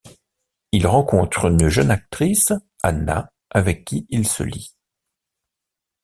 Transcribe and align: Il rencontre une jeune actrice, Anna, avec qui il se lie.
Il 0.71 0.87
rencontre 0.87 1.45
une 1.51 1.67
jeune 1.67 1.91
actrice, 1.91 2.53
Anna, 2.81 3.31
avec 3.51 3.85
qui 3.85 4.07
il 4.09 4.27
se 4.27 4.41
lie. 4.41 4.73